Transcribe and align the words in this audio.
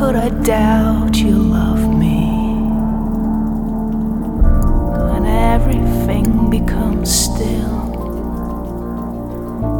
could 0.00 0.16
I 0.16 0.30
doubt 0.30 1.14
you 1.18 1.36
love 1.36 1.94
me? 1.94 2.24
When 5.10 5.26
everything 5.26 6.48
becomes 6.48 7.10
still, 7.12 7.82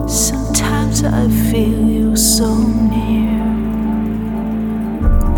sometimes 0.06 1.04
I 1.04 1.26
feel 1.50 1.88
you 1.88 2.16
so 2.16 2.54
near. 2.92 3.40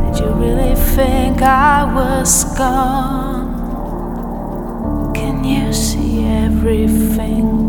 Did 0.03 0.19
you 0.19 0.31
really 0.43 0.75
think 0.75 1.43
I 1.43 1.85
was 1.85 2.43
gone? 2.59 3.55
Can 5.15 5.45
you 5.45 5.73
see 5.73 6.27
everything? 6.27 7.62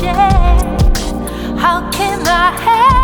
share. 0.00 0.14
How 1.58 1.90
can 1.90 2.26
I 2.26 2.52
help? 2.64 2.99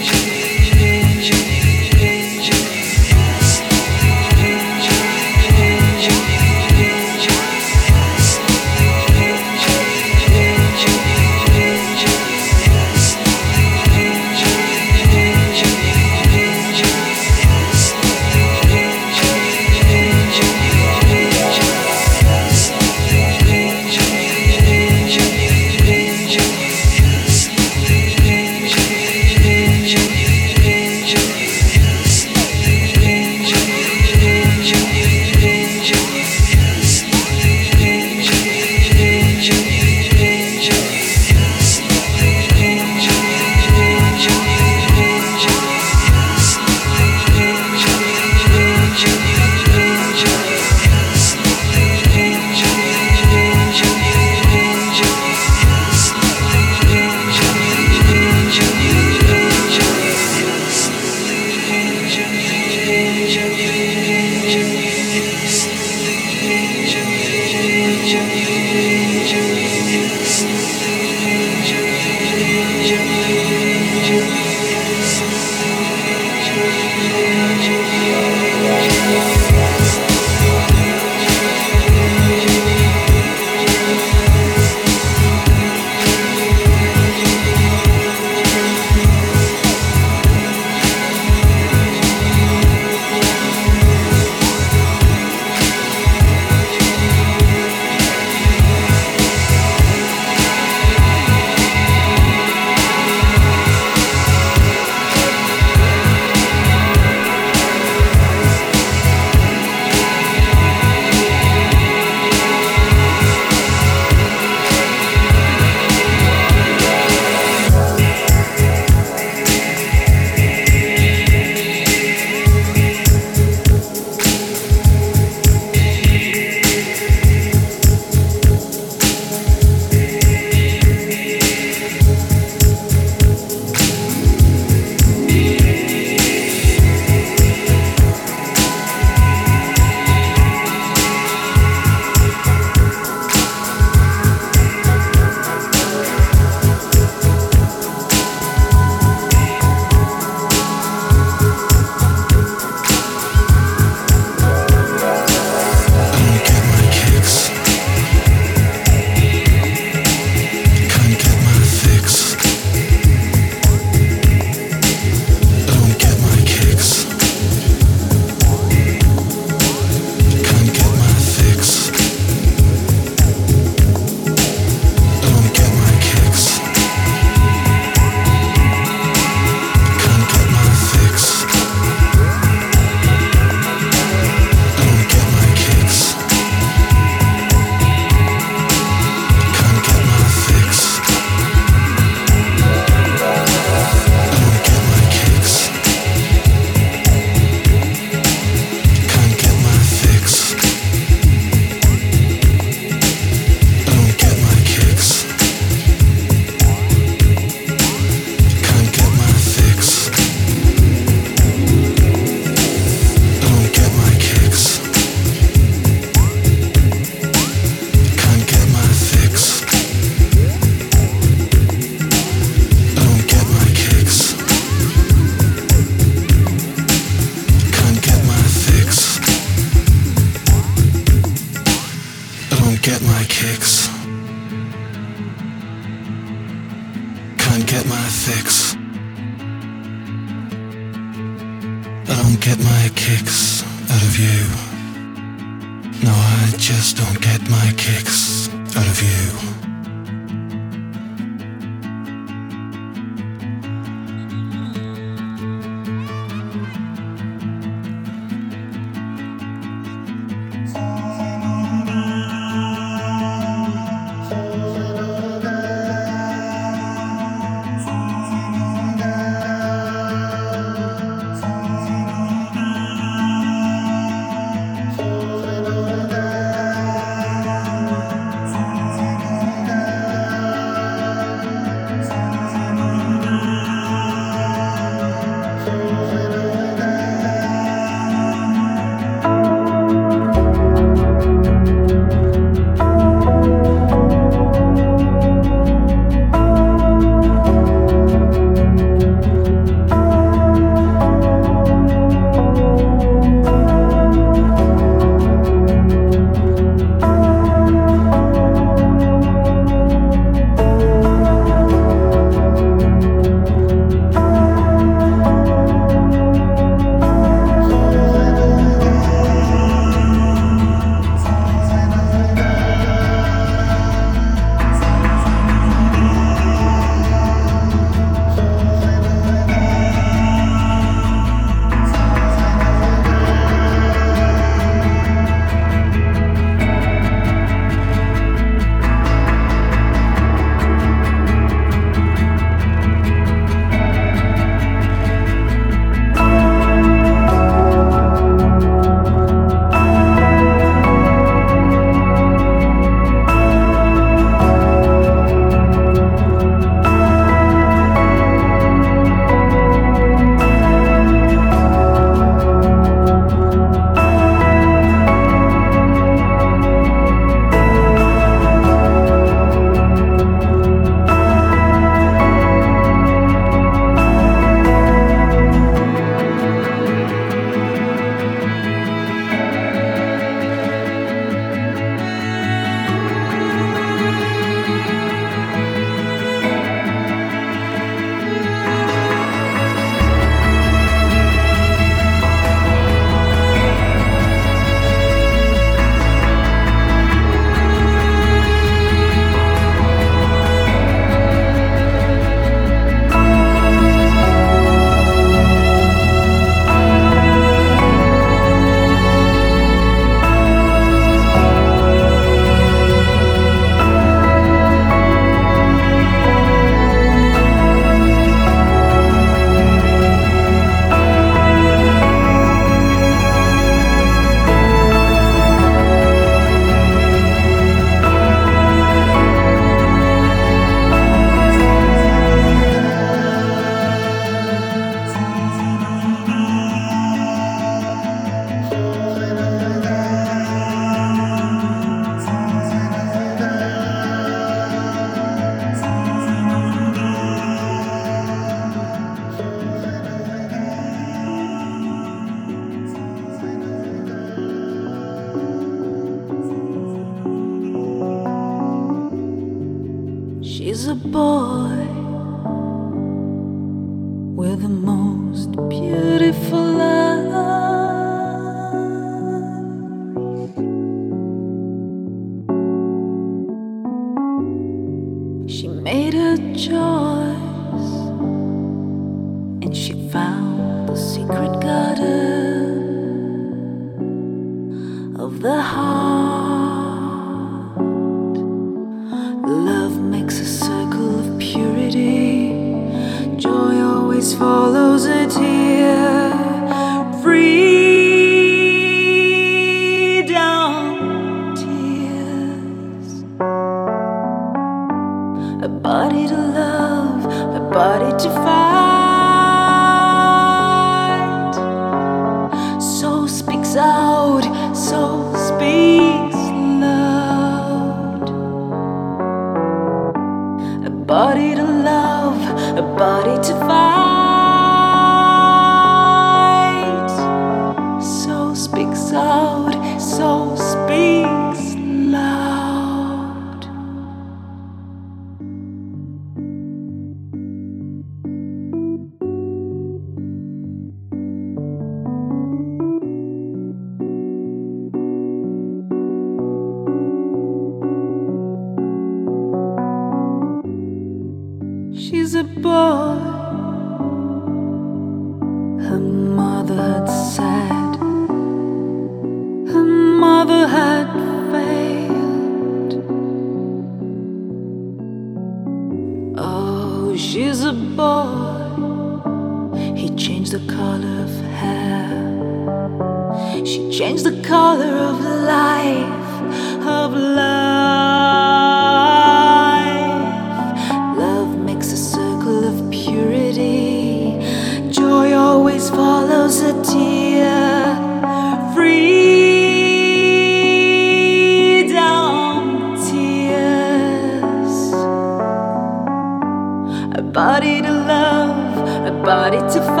nobody 599.21 599.57
to 599.57 599.81
find. 599.85 600.00